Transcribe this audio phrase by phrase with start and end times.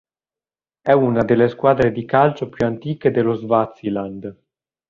[0.81, 4.35] È una delle squadre di calcio più antiche dello Swaziland.